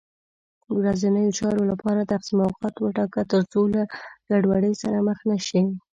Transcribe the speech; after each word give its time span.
ورځنیو 0.77 1.35
چارو 1.37 1.61
لپاره 1.71 2.09
تقسیم 2.11 2.39
اوقات 2.47 2.75
وټاکه، 2.79 3.21
تر 3.31 3.41
څو 3.51 3.61
له 3.73 3.81
ګډوډۍ 4.29 4.73
سره 4.81 4.97
مخ 5.07 5.19
نه 5.29 5.37
شې 5.47 5.61